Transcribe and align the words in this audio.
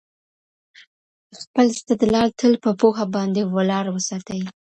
خپل 1.41 1.65
استدلال 1.75 2.27
تل 2.39 2.53
په 2.63 2.71
پوهه 2.79 3.05
باندې 3.15 3.41
ولاړ 3.55 3.85
وساتئ. 3.91 4.41